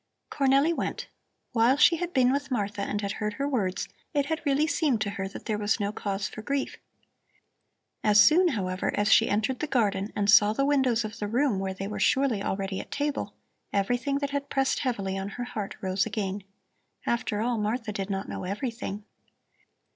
Cornelli 0.31 0.73
went. 0.75 1.09
While 1.51 1.77
she 1.77 1.97
had 1.97 2.11
been 2.11 2.31
with 2.31 2.49
Martha 2.49 2.81
and 2.81 3.01
had 3.01 3.11
heard 3.11 3.33
her 3.33 3.47
words, 3.47 3.87
it 4.15 4.25
had 4.25 4.41
really 4.47 4.65
seemed 4.65 4.99
to 5.01 5.11
her 5.11 5.27
that 5.27 5.45
there 5.45 5.59
was 5.59 5.79
no 5.79 5.91
cause 5.91 6.27
for 6.27 6.41
grief. 6.41 6.77
As 8.03 8.19
soon, 8.19 8.47
however, 8.47 8.91
as 8.97 9.11
she 9.13 9.29
entered 9.29 9.59
the 9.59 9.67
garden 9.67 10.11
and 10.15 10.27
saw 10.27 10.53
the 10.53 10.65
windows 10.65 11.05
of 11.05 11.19
the 11.19 11.27
room 11.27 11.59
where 11.59 11.75
they 11.75 11.87
were 11.87 11.99
surely 11.99 12.41
already 12.41 12.79
at 12.79 12.89
table, 12.89 13.35
everything 13.71 14.17
that 14.17 14.31
had 14.31 14.49
pressed 14.49 14.79
heavily 14.79 15.19
on 15.19 15.29
her 15.37 15.43
heart 15.43 15.75
rose 15.81 16.07
again. 16.07 16.43
After 17.05 17.39
all, 17.41 17.59
Martha 17.59 17.91
did 17.91 18.09
not 18.09 18.27
know 18.27 18.43
everything. 18.43 19.03